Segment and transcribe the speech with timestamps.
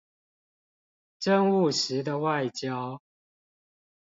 [1.19, 2.99] 真務實的外交